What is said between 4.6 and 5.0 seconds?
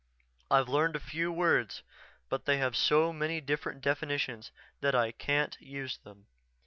that